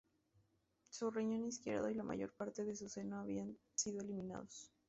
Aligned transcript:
Su 0.89 1.11
riñón 1.11 1.45
izquierdo 1.45 1.87
y 1.87 1.93
la 1.93 2.01
mayor 2.01 2.33
parte 2.33 2.63
de 2.65 2.75
su 2.75 2.89
seno 2.89 3.19
habían 3.19 3.55
sido 3.75 4.01
eliminados. 4.01 4.71